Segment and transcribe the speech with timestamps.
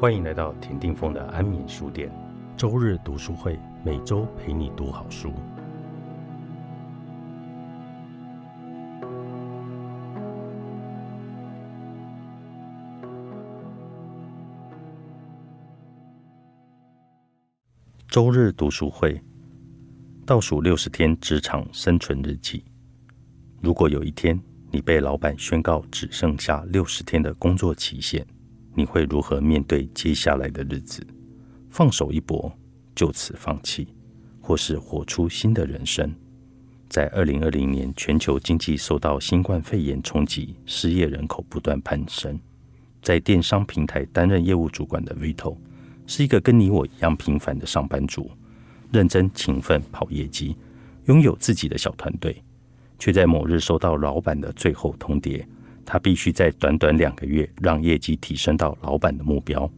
[0.00, 2.10] 欢迎来到田定峰的安眠书店，
[2.56, 5.30] 周日读书会，每周陪你读好书。
[18.08, 19.22] 周日读书会，
[20.24, 22.64] 倒数六十天职场生存日记。
[23.60, 24.40] 如果有一天
[24.70, 28.26] 你被老板宣告只剩下六十天的工作期限，
[28.74, 31.06] 你会如何面对接下来的日子？
[31.70, 32.52] 放手一搏，
[32.94, 33.88] 就此放弃，
[34.40, 36.14] 或是活出新的人生？
[36.88, 42.38] 在二零二零年，全球经济受到新冠肺炎冲击，失业人口不断攀升。
[43.00, 45.56] 在电商平台担任业务主管的 Vito，
[46.06, 48.30] 是一个跟你我一样平凡的上班族，
[48.92, 50.56] 认真勤奋跑业绩，
[51.06, 52.42] 拥有自己的小团队，
[52.98, 55.44] 却在某日收到老板的最后通牒。
[55.84, 59.68] 他必须在短短两个月让业绩提升到老板的目标，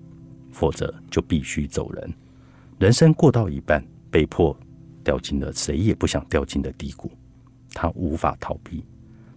[0.51, 2.13] 否则就必须走人。
[2.79, 4.57] 人生过到一半，被迫
[5.03, 7.11] 掉进了谁也不想掉进的低谷，
[7.73, 8.85] 他无法逃避。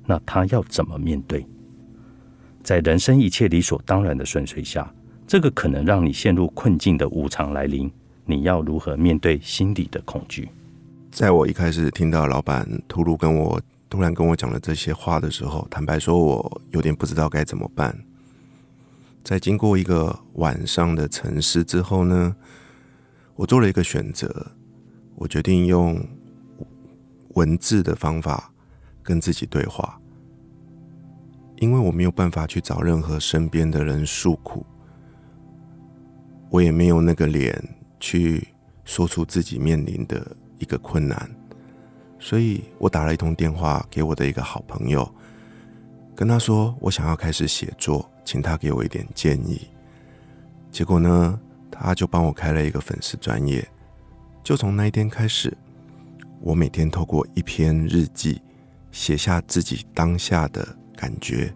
[0.05, 1.45] 那他要怎么面对？
[2.61, 4.93] 在人生一切理所当然的顺遂下，
[5.25, 7.91] 这个可能让你陷入困境的无常来临，
[8.25, 10.49] 你要如何面对心底的恐惧？
[11.11, 13.61] 在我一开始听到老板突如跟我。
[13.89, 17.97] 突然跟我讲了这些话的时候，坦白说，我有点不知道该怎么办。
[19.23, 22.35] 在经过一个晚上的沉思之后呢，
[23.35, 24.51] 我做了一个选择，
[25.15, 25.99] 我决定用
[27.29, 28.51] 文字的方法
[29.01, 29.99] 跟自己对话，
[31.57, 34.65] 因为我没有办法去找任何身边的人诉苦，
[36.49, 37.61] 我也没有那个脸
[37.99, 38.47] 去
[38.83, 41.29] 说出自己面临的一个困难。
[42.25, 45.07] 所以我打了一通电话给我的一个好朋友，
[46.15, 49.69] 跟他说我想要开始写作，请他给我一点建议。
[50.71, 53.63] 结果呢，他就帮我开了一个粉丝专业。
[54.43, 55.55] 就从那一天开始，
[56.41, 58.41] 我每天透过一篇日记，
[58.91, 61.53] 写下自己当下的感觉。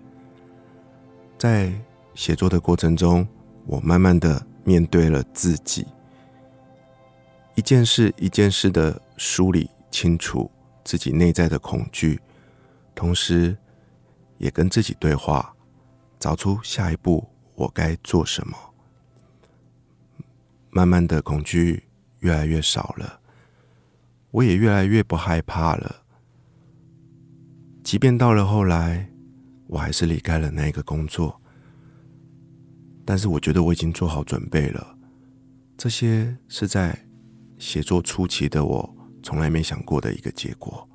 [1.40, 1.74] 在
[2.14, 3.28] 写作的过程中，
[3.66, 5.88] 我慢慢的面对了自己，
[7.56, 10.48] 一件事一件事的梳理清楚。
[10.90, 12.20] 自己内在的恐惧，
[12.96, 13.56] 同时
[14.40, 15.56] 也跟自己对话，
[16.18, 18.58] 找出下一步我该做什么。
[20.72, 21.84] 慢慢的，恐惧
[22.22, 23.20] 越来越少了，
[24.32, 25.98] 我也越来越不害怕了。
[27.84, 29.12] 即便到了后来，
[29.68, 31.40] 我还是离开了那个工作，
[33.06, 34.98] 但是我觉得我已经做好准备了。
[35.78, 37.06] 这些是在
[37.60, 38.96] 写作初期的我。
[39.30, 40.90] 从来没想过的一个结果，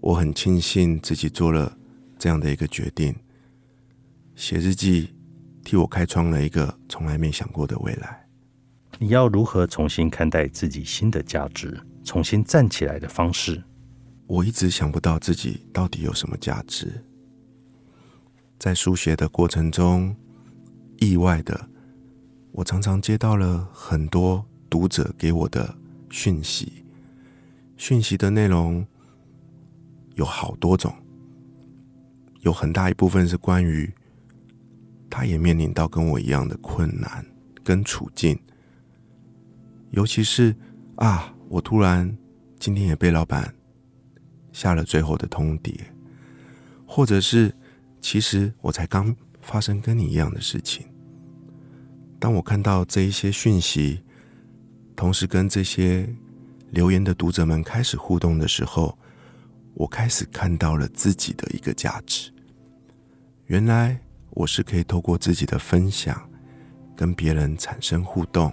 [0.00, 1.78] 我很庆幸自己做了
[2.18, 3.14] 这样的一个决定。
[4.34, 5.14] 写日记
[5.62, 8.26] 替我开创了一个从来没想过的未来。
[8.98, 13.62] 你要如何重新看待自己新的价值，重新站起来的方式？
[14.26, 17.04] 我一直想不到自己到底有什么价值。
[18.58, 20.16] 在书写的过程中，
[20.96, 21.68] 意外的，
[22.50, 25.78] 我常常接到了很多读者给我的。
[26.10, 26.86] 讯息，
[27.78, 28.86] 讯息的内容
[30.16, 30.92] 有好多种，
[32.40, 33.90] 有很大一部分是关于
[35.08, 37.24] 他也面临到跟我一样的困难
[37.64, 38.38] 跟处境，
[39.92, 40.54] 尤其是
[40.96, 42.14] 啊，我突然
[42.58, 43.54] 今天也被老板
[44.52, 45.74] 下了最后的通牒，
[46.86, 47.54] 或者是
[48.00, 50.86] 其实我才刚发生跟你一样的事情，
[52.18, 54.02] 当我看到这一些讯息。
[54.96, 56.12] 同时，跟这些
[56.70, 58.96] 留言的读者们开始互动的时候，
[59.74, 62.32] 我开始看到了自己的一个价值。
[63.46, 63.98] 原来
[64.30, 66.28] 我是可以透过自己的分享，
[66.94, 68.52] 跟别人产生互动，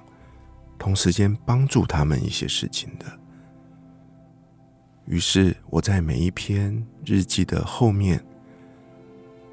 [0.79, 3.05] 同时间帮助他们一些事情的。
[5.05, 8.23] 于是，我在每一篇日记的后面，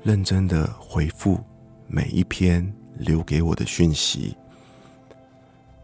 [0.03, 1.39] 认真的回复
[1.89, 4.37] 每一篇留给我的讯息。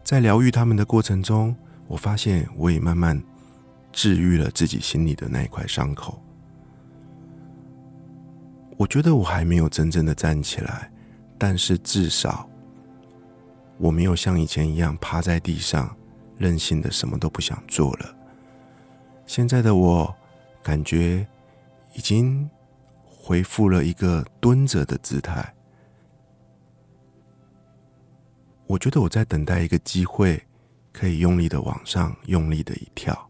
[0.03, 1.55] 在疗愈他们的过程中，
[1.89, 3.21] 我发现我也慢慢
[3.91, 6.21] 治愈了自己心里的那一块伤口。
[8.77, 10.89] 我觉得我还没有真正的站起来，
[11.37, 12.47] 但是至少
[13.77, 15.93] 我没有像以前一样趴在地上
[16.37, 18.15] 任性的什么都不想做了。
[19.25, 20.15] 现在的我
[20.63, 21.27] 感觉
[21.93, 22.47] 已经
[23.03, 25.53] 恢复了一个蹲着的姿态。
[28.67, 30.41] 我觉得我在等待一个机会，
[30.91, 33.29] 可以用力的往上用力的一跳。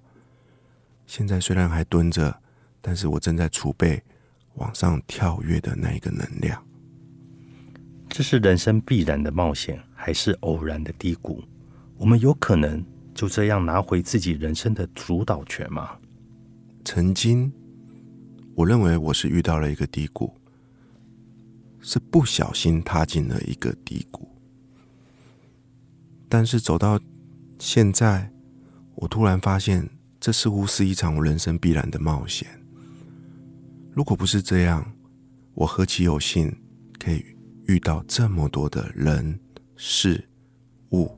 [1.06, 2.42] 现在虽然还蹲着，
[2.82, 4.02] 但是我正在储备
[4.56, 6.64] 往上跳跃的那一个能量。
[8.08, 11.44] 这是人生必然的冒险，还是偶然的低谷？
[11.98, 12.84] 我们有可能
[13.14, 15.98] 就这样拿回自己人生的主导权吗？
[16.84, 17.52] 曾经，
[18.56, 20.34] 我认为我是遇到了一个低谷，
[21.80, 24.28] 是不小心踏进了一个低谷。
[26.28, 27.00] 但是走到
[27.60, 28.32] 现在，
[28.96, 32.48] 我突然发现，这似乎是一场人生必然的冒险。
[33.94, 34.94] 如果不是这样，
[35.54, 36.56] 我何其有幸
[36.98, 37.26] 可以
[37.66, 39.38] 遇到这么多的人
[39.76, 40.24] 事
[40.92, 41.12] 物，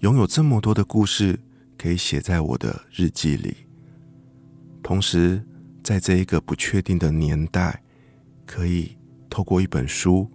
[0.00, 1.40] 拥有这么多的故事
[1.78, 3.56] 可以写在我的日记里。
[4.82, 5.42] 同时，
[5.82, 7.82] 在这一个不确定的年代，
[8.44, 8.98] 可以
[9.30, 10.30] 透过一本书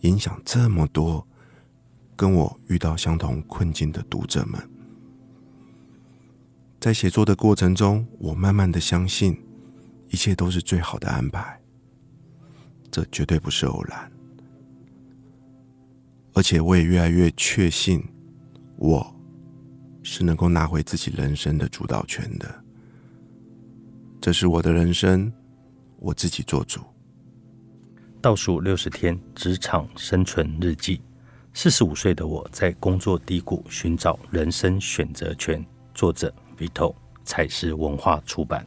[0.00, 1.27] 影响这么多
[2.18, 4.60] 跟我遇到相同困境的读者们。
[6.80, 9.40] 在写作的过程中，我慢慢的相信，
[10.08, 11.60] 一切都是最好的安排。
[12.90, 14.10] 这绝对不是偶然，
[16.32, 18.02] 而且我也越来越确信，
[18.76, 19.14] 我
[20.02, 22.64] 是能够拿回自己人生的主导权的。
[24.20, 25.32] 这是我的人生，
[26.00, 26.80] 我自己做主。
[28.20, 31.00] 倒数六十天职场生存日记，
[31.60, 35.60] 四十五岁的我在工作低谷寻找人生选择权。
[35.92, 36.94] 作者：Vito，
[37.24, 38.64] 彩石文化出版。